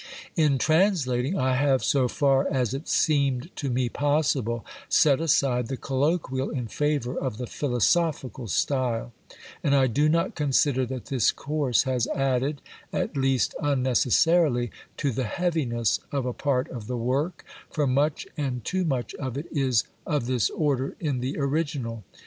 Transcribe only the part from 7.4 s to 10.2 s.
philosophical style, and I do